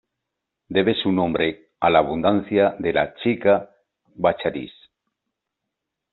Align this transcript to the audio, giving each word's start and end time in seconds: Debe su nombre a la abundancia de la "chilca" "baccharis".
Debe 0.67 0.95
su 0.95 1.11
nombre 1.11 1.73
a 1.79 1.91
la 1.91 1.99
abundancia 1.99 2.75
de 2.79 2.91
la 2.91 3.13
"chilca" 3.13 3.69
"baccharis". 4.15 4.73